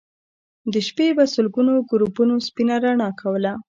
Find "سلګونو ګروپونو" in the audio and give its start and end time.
1.33-2.35